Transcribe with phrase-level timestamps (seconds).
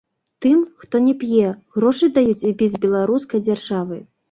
[0.45, 4.05] Тым, хто не п'е, грошы даюць і без беларускай дзяржавы.